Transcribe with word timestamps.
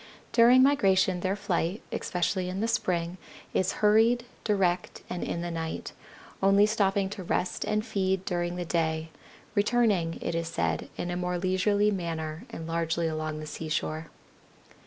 During 0.31 0.63
migration 0.63 1.19
their 1.19 1.35
flight, 1.35 1.83
especially 1.91 2.49
in 2.49 2.59
the 2.59 2.67
spring, 2.67 3.19
is 3.53 3.73
hurried, 3.85 4.25
direct 4.43 5.03
and 5.11 5.23
in 5.23 5.41
the 5.41 5.51
night, 5.51 5.91
only 6.41 6.65
stopping 6.65 7.07
to 7.11 7.23
rest 7.23 7.63
and 7.65 7.85
feed 7.85 8.25
during 8.25 8.55
the 8.55 8.65
day, 8.65 9.09
returning, 9.53 10.17
it 10.19 10.33
is 10.33 10.47
said, 10.47 10.89
in 10.97 11.11
a 11.11 11.15
more 11.17 11.37
leisurely 11.37 11.91
manner 11.91 12.45
and 12.49 12.65
largely 12.65 13.05
along 13.07 13.39
the 13.41 13.45
seashore. 13.45 14.07